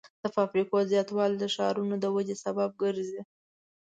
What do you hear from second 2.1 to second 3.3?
ودې سبب ګرځي.